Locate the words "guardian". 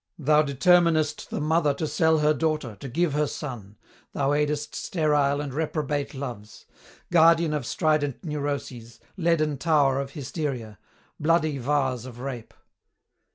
7.11-7.53